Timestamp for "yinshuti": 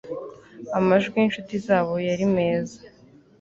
1.21-1.53